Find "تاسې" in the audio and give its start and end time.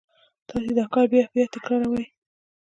0.47-0.71